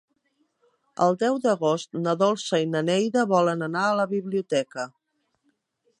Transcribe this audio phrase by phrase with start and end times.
[1.07, 4.91] El deu d'agost na Dolça i na Neida volen anar a la biblioteca.